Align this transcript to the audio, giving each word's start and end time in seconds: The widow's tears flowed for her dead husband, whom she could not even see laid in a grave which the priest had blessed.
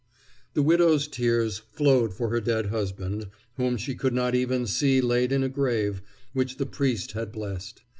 The 0.55 0.63
widow's 0.63 1.07
tears 1.07 1.59
flowed 1.59 2.11
for 2.15 2.29
her 2.29 2.41
dead 2.41 2.65
husband, 2.71 3.27
whom 3.57 3.77
she 3.77 3.93
could 3.93 4.15
not 4.15 4.33
even 4.33 4.65
see 4.65 4.99
laid 4.99 5.31
in 5.31 5.43
a 5.43 5.47
grave 5.47 6.01
which 6.33 6.57
the 6.57 6.65
priest 6.65 7.11
had 7.11 7.31
blessed. 7.31 7.83